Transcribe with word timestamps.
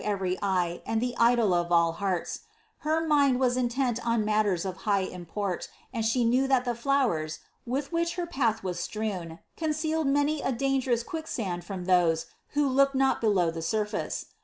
iy 0.03 0.35
eye 0.41 0.81
and 0.83 0.99
llie 0.99 1.13
idol 1.19 1.53
of 1.53 1.71
all 1.71 1.91
hearts, 1.91 2.39
her 2.79 3.05
mind 3.05 3.39
wu 3.39 3.45
inient 3.45 3.99
on 4.03 4.25
matters 4.25 4.65
of 4.65 4.77
high 4.77 5.01
import, 5.01 5.69
and 5.93 6.03
she 6.03 6.25
knew 6.25 6.47
that 6.47 6.67
ihe 6.67 6.75
flowers, 6.75 7.37
with 7.67 7.91
which 7.91 8.15
her 8.15 8.25
path 8.25 8.63
was 8.63 8.79
strewn, 8.79 9.37
concealed 9.55 10.07
many 10.07 10.41
a 10.41 10.51
dangerous 10.51 11.03
quickanit 11.03 11.63
from 11.63 11.85
those 11.85 12.25
who 12.57 12.67
looked 12.67 12.95
noi 12.95 13.13
below 13.21 13.51
the 13.51 13.59
surfece. 13.61 14.25